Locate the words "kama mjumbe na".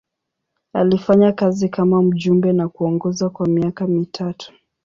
1.69-2.69